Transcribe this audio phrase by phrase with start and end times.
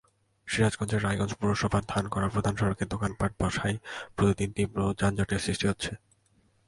[0.47, 3.75] সিরাজগঞ্জের রায়গঞ্জ পৌরসভার ধানগড়া প্রধান সড়কে দোকানপাট বসায়
[4.15, 5.91] প্রতিদিন তীব্র যানজটের সৃষ্টি হচ্ছে।